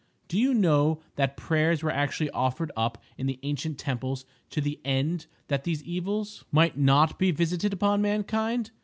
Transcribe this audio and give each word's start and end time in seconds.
Do 0.27 0.39
you 0.39 0.55
know 0.55 0.99
that 1.15 1.37
prayers 1.37 1.83
were 1.83 1.91
actually 1.91 2.31
offered 2.31 2.71
up 2.75 3.03
in 3.19 3.27
the 3.27 3.39
ancient 3.43 3.77
temples 3.77 4.25
to 4.49 4.59
the 4.59 4.79
end 4.83 5.27
that 5.47 5.63
these 5.63 5.83
evils(!) 5.83 6.43
might 6.51 6.75
not 6.75 7.19
be 7.19 7.29
visited 7.29 7.71
upon 7.71 8.01
mankind? 8.01 8.71